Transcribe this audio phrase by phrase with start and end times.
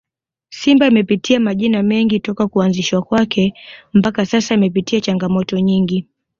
[0.49, 3.53] Simba imepitia majina mengi toka kuanzishwa kwake
[3.93, 6.07] mpaka sasa imepitia changamoto nyingi